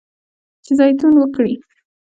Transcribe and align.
چې 0.63 0.71
زیتون 0.79 1.13
وکري. 1.19 1.53